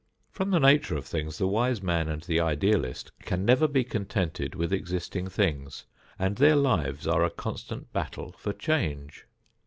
From 0.31 0.49
the 0.49 0.59
nature 0.59 0.97
of 0.97 1.05
things 1.05 1.37
the 1.37 1.45
wise 1.47 1.79
man 1.83 2.09
and 2.09 2.23
the 2.23 2.39
idealist 2.39 3.11
can 3.19 3.45
never 3.45 3.67
be 3.67 3.83
contented 3.83 4.55
with 4.55 4.73
existing 4.73 5.27
things, 5.27 5.85
and 6.17 6.37
their 6.37 6.55
lives 6.55 7.05
are 7.05 7.23
a 7.23 7.29
constant 7.29 7.93
battle 7.93 8.31
for 8.31 8.51
change. 8.51 9.27